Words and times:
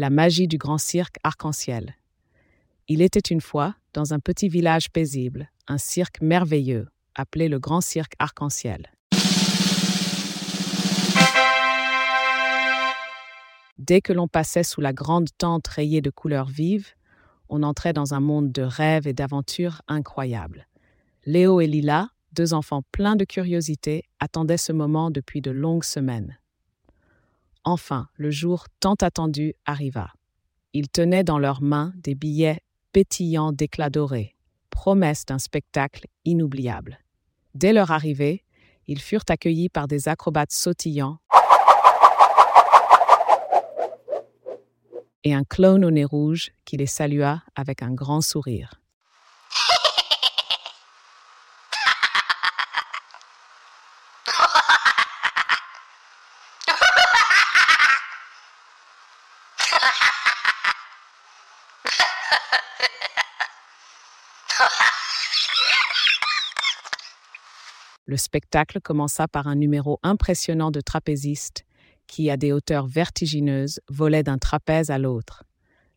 la 0.00 0.08
magie 0.08 0.48
du 0.48 0.56
grand 0.56 0.78
cirque 0.78 1.16
arc-en-ciel. 1.24 1.94
Il 2.88 3.02
était 3.02 3.20
une 3.20 3.42
fois, 3.42 3.74
dans 3.92 4.14
un 4.14 4.18
petit 4.18 4.48
village 4.48 4.90
paisible, 4.90 5.50
un 5.68 5.76
cirque 5.76 6.22
merveilleux, 6.22 6.88
appelé 7.14 7.50
le 7.50 7.58
Grand 7.58 7.82
Cirque 7.82 8.14
Arc-en-Ciel. 8.18 8.90
Dès 13.76 14.00
que 14.00 14.14
l'on 14.14 14.26
passait 14.26 14.62
sous 14.62 14.80
la 14.80 14.94
grande 14.94 15.28
tente 15.36 15.68
rayée 15.68 16.00
de 16.00 16.08
couleurs 16.08 16.48
vives, 16.48 16.94
on 17.50 17.62
entrait 17.62 17.92
dans 17.92 18.14
un 18.14 18.20
monde 18.20 18.52
de 18.52 18.62
rêves 18.62 19.06
et 19.06 19.12
d'aventures 19.12 19.82
incroyables. 19.86 20.66
Léo 21.26 21.60
et 21.60 21.66
Lila, 21.66 22.08
deux 22.32 22.54
enfants 22.54 22.84
pleins 22.90 23.16
de 23.16 23.26
curiosité, 23.26 24.04
attendaient 24.18 24.56
ce 24.56 24.72
moment 24.72 25.10
depuis 25.10 25.42
de 25.42 25.50
longues 25.50 25.84
semaines. 25.84 26.39
Enfin, 27.64 28.08
le 28.14 28.30
jour 28.30 28.66
tant 28.80 28.94
attendu 28.94 29.54
arriva. 29.66 30.12
Ils 30.72 30.88
tenaient 30.88 31.24
dans 31.24 31.38
leurs 31.38 31.62
mains 31.62 31.92
des 31.96 32.14
billets 32.14 32.60
pétillants 32.92 33.52
d'éclats 33.52 33.90
dorés, 33.90 34.36
promesse 34.70 35.24
d'un 35.26 35.38
spectacle 35.38 36.06
inoubliable. 36.24 36.98
Dès 37.54 37.72
leur 37.72 37.90
arrivée, 37.90 38.44
ils 38.86 39.00
furent 39.00 39.24
accueillis 39.28 39.68
par 39.68 39.88
des 39.88 40.08
acrobates 40.08 40.52
sautillants 40.52 41.18
et 45.24 45.34
un 45.34 45.44
clown 45.44 45.84
au 45.84 45.90
nez 45.90 46.04
rouge 46.04 46.52
qui 46.64 46.76
les 46.76 46.86
salua 46.86 47.42
avec 47.54 47.82
un 47.82 47.92
grand 47.92 48.20
sourire. 48.20 48.80
Le 68.10 68.16
spectacle 68.16 68.80
commença 68.80 69.28
par 69.28 69.46
un 69.46 69.54
numéro 69.54 70.00
impressionnant 70.02 70.72
de 70.72 70.80
trapézistes 70.80 71.64
qui, 72.08 72.28
à 72.28 72.36
des 72.36 72.52
hauteurs 72.52 72.88
vertigineuses, 72.88 73.78
volaient 73.88 74.24
d'un 74.24 74.36
trapèze 74.36 74.90
à 74.90 74.98
l'autre. 74.98 75.44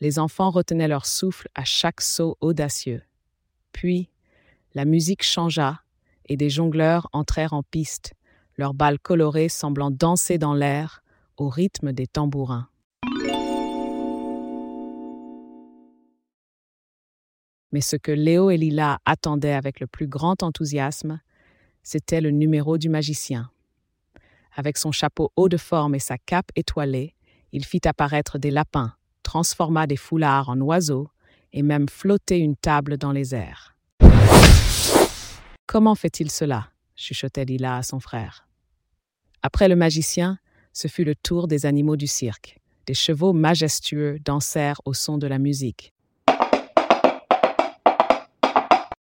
Les 0.00 0.20
enfants 0.20 0.50
retenaient 0.50 0.86
leur 0.86 1.04
souffle 1.04 1.48
à 1.56 1.64
chaque 1.64 2.00
saut 2.00 2.36
audacieux. 2.40 3.02
Puis, 3.72 4.08
la 4.74 4.84
musique 4.84 5.24
changea 5.24 5.80
et 6.26 6.36
des 6.36 6.48
jongleurs 6.48 7.08
entrèrent 7.12 7.54
en 7.54 7.64
piste, 7.64 8.14
leurs 8.56 8.74
balles 8.74 9.00
colorées 9.00 9.48
semblant 9.48 9.90
danser 9.90 10.38
dans 10.38 10.54
l'air 10.54 11.02
au 11.36 11.48
rythme 11.48 11.90
des 11.90 12.06
tambourins. 12.06 12.68
Mais 17.76 17.82
ce 17.82 17.96
que 17.96 18.10
Léo 18.10 18.48
et 18.48 18.56
Lila 18.56 19.00
attendaient 19.04 19.52
avec 19.52 19.80
le 19.80 19.86
plus 19.86 20.06
grand 20.06 20.42
enthousiasme, 20.42 21.20
c'était 21.82 22.22
le 22.22 22.30
numéro 22.30 22.78
du 22.78 22.88
magicien. 22.88 23.50
Avec 24.54 24.78
son 24.78 24.92
chapeau 24.92 25.30
haut 25.36 25.50
de 25.50 25.58
forme 25.58 25.94
et 25.94 25.98
sa 25.98 26.16
cape 26.16 26.50
étoilée, 26.56 27.14
il 27.52 27.66
fit 27.66 27.82
apparaître 27.84 28.38
des 28.38 28.50
lapins, 28.50 28.94
transforma 29.22 29.86
des 29.86 29.98
foulards 29.98 30.48
en 30.48 30.58
oiseaux 30.62 31.10
et 31.52 31.60
même 31.60 31.86
flotter 31.86 32.38
une 32.38 32.56
table 32.56 32.96
dans 32.96 33.12
les 33.12 33.34
airs. 33.34 33.76
Comment 35.66 35.96
fait-il 35.96 36.30
cela? 36.30 36.70
chuchotait 36.94 37.44
Lila 37.44 37.76
à 37.76 37.82
son 37.82 38.00
frère. 38.00 38.48
Après 39.42 39.68
le 39.68 39.76
magicien, 39.76 40.38
ce 40.72 40.88
fut 40.88 41.04
le 41.04 41.14
tour 41.14 41.46
des 41.46 41.66
animaux 41.66 41.96
du 41.96 42.06
cirque. 42.06 42.58
Des 42.86 42.94
chevaux 42.94 43.34
majestueux 43.34 44.18
dansèrent 44.24 44.80
au 44.86 44.94
son 44.94 45.18
de 45.18 45.26
la 45.26 45.38
musique. 45.38 45.92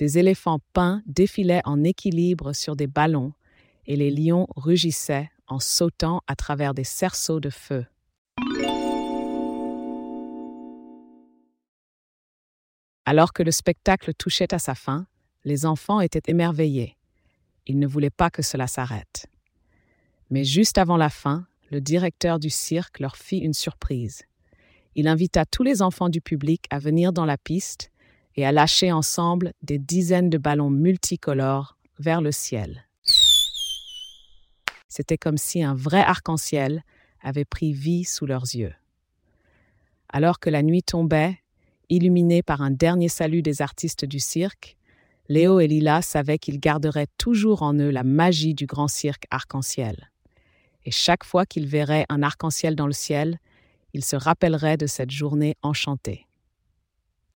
Des 0.00 0.16
éléphants 0.16 0.60
peints 0.72 1.02
défilaient 1.04 1.60
en 1.66 1.84
équilibre 1.84 2.54
sur 2.54 2.74
des 2.74 2.86
ballons 2.86 3.34
et 3.84 3.96
les 3.96 4.10
lions 4.10 4.46
rugissaient 4.56 5.28
en 5.46 5.58
sautant 5.60 6.22
à 6.26 6.36
travers 6.36 6.72
des 6.72 6.84
cerceaux 6.84 7.38
de 7.38 7.50
feu. 7.50 7.84
Alors 13.04 13.34
que 13.34 13.42
le 13.42 13.50
spectacle 13.50 14.14
touchait 14.14 14.54
à 14.54 14.58
sa 14.58 14.74
fin, 14.74 15.06
les 15.44 15.66
enfants 15.66 16.00
étaient 16.00 16.30
émerveillés. 16.30 16.96
Ils 17.66 17.78
ne 17.78 17.86
voulaient 17.86 18.08
pas 18.08 18.30
que 18.30 18.40
cela 18.40 18.68
s'arrête. 18.68 19.26
Mais 20.30 20.44
juste 20.44 20.78
avant 20.78 20.96
la 20.96 21.10
fin, 21.10 21.46
le 21.70 21.82
directeur 21.82 22.38
du 22.38 22.48
cirque 22.48 23.00
leur 23.00 23.18
fit 23.18 23.36
une 23.36 23.52
surprise. 23.52 24.22
Il 24.94 25.08
invita 25.08 25.44
tous 25.44 25.62
les 25.62 25.82
enfants 25.82 26.08
du 26.08 26.22
public 26.22 26.64
à 26.70 26.78
venir 26.78 27.12
dans 27.12 27.26
la 27.26 27.36
piste 27.36 27.90
et 28.36 28.46
à 28.46 28.52
lâcher 28.52 28.92
ensemble 28.92 29.52
des 29.62 29.78
dizaines 29.78 30.30
de 30.30 30.38
ballons 30.38 30.70
multicolores 30.70 31.76
vers 31.98 32.20
le 32.20 32.32
ciel. 32.32 32.86
C'était 34.88 35.18
comme 35.18 35.38
si 35.38 35.62
un 35.62 35.74
vrai 35.74 36.00
arc-en-ciel 36.00 36.84
avait 37.22 37.44
pris 37.44 37.72
vie 37.72 38.04
sous 38.04 38.26
leurs 38.26 38.54
yeux. 38.54 38.74
Alors 40.08 40.40
que 40.40 40.50
la 40.50 40.62
nuit 40.62 40.82
tombait, 40.82 41.38
illuminée 41.88 42.42
par 42.42 42.62
un 42.62 42.70
dernier 42.70 43.08
salut 43.08 43.42
des 43.42 43.62
artistes 43.62 44.04
du 44.04 44.18
cirque, 44.18 44.76
Léo 45.28 45.60
et 45.60 45.68
Lila 45.68 46.02
savaient 46.02 46.38
qu'ils 46.38 46.58
garderaient 46.58 47.06
toujours 47.18 47.62
en 47.62 47.74
eux 47.74 47.90
la 47.90 48.02
magie 48.02 48.54
du 48.54 48.66
grand 48.66 48.88
cirque 48.88 49.26
arc-en-ciel. 49.30 50.10
Et 50.84 50.90
chaque 50.90 51.22
fois 51.24 51.46
qu'ils 51.46 51.68
verraient 51.68 52.06
un 52.08 52.22
arc-en-ciel 52.22 52.74
dans 52.74 52.88
le 52.88 52.92
ciel, 52.92 53.38
ils 53.92 54.04
se 54.04 54.16
rappelleraient 54.16 54.76
de 54.76 54.86
cette 54.86 55.10
journée 55.10 55.56
enchantée. 55.62 56.26